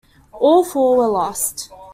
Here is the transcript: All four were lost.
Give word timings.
All 0.33 0.63
four 0.63 0.97
were 0.97 1.05
lost. 1.05 1.69